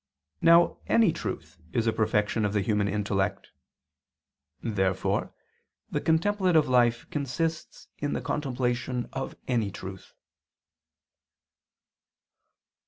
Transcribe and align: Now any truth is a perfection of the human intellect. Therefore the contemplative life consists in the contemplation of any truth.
Now 0.41 0.77
any 0.87 1.13
truth 1.13 1.59
is 1.73 1.85
a 1.85 1.93
perfection 1.93 2.43
of 2.43 2.53
the 2.53 2.61
human 2.61 2.87
intellect. 2.87 3.51
Therefore 4.63 5.31
the 5.91 6.01
contemplative 6.01 6.67
life 6.67 7.07
consists 7.11 7.87
in 7.99 8.13
the 8.13 8.21
contemplation 8.21 9.07
of 9.13 9.35
any 9.47 9.69
truth. 9.69 10.13